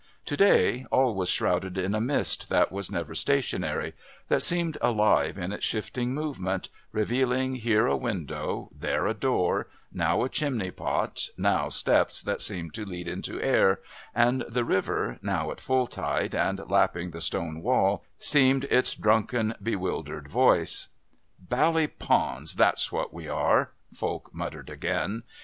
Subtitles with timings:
[0.25, 3.93] To day all was shrouded in a mist that was never stationary,
[4.29, 10.23] that seemed alive in its shifting movement, revealing here a window, there a door, now
[10.23, 13.79] a chimney pot, now steps that seemed to lead into air,
[14.15, 19.53] and the river, now at full tide and lapping the stone wall, seemed its drunken
[19.61, 20.87] bewildered voice.
[21.37, 25.21] "Bally pawns, that's what we are," Falk muttered again.